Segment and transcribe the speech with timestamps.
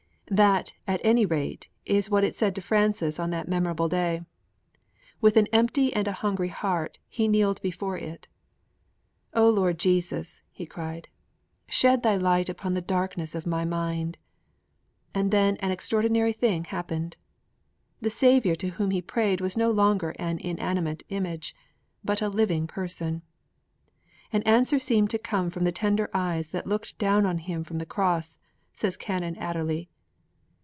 [0.37, 4.21] _"'That, at any rate, is what it said to Francis on that memorable day.
[5.19, 8.29] With an empty and a hungry heart he kneeled before it.
[9.33, 11.09] 'O Lord Jesus,' he cried,
[11.67, 14.17] 'shed Thy light upon the darkness of my mind!'
[15.13, 17.17] And then an extraordinary thing happened.
[17.99, 21.53] The Saviour to whom he prayed was no longer an inanimate image;
[22.05, 23.21] but a living Person!
[24.31, 27.79] 'An answer seemed to come from the tender eyes that looked down on him from
[27.79, 28.39] the Cross,'
[28.71, 29.89] says Canon Adderley.